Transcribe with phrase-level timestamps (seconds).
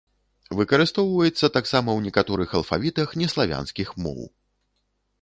[0.59, 4.21] Выкарыстоўваецца таксама ў некаторых алфавітах неславянскіх моў.